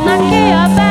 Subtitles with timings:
[0.00, 0.85] man que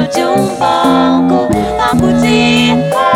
[0.00, 3.09] berjumpaku Aku cinta.